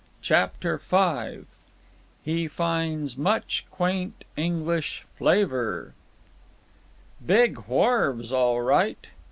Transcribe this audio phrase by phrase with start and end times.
[0.23, 1.45] CHAPTER V
[2.23, 5.93] HE FINDS MUCH QUAINT ENGLISH FLAVOR
[7.23, 9.05] Big wharves, all right.